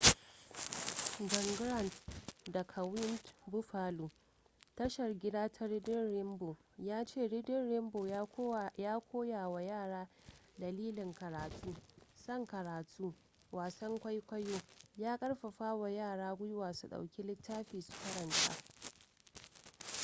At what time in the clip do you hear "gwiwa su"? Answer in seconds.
16.35-16.87